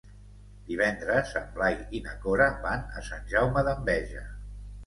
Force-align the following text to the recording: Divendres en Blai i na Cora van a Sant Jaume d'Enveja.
Divendres 0.69 1.33
en 1.41 1.45
Blai 1.59 1.77
i 1.99 2.03
na 2.07 2.15
Cora 2.25 2.49
van 2.65 2.89
a 3.03 3.07
Sant 3.11 3.31
Jaume 3.35 3.67
d'Enveja. 3.69 4.27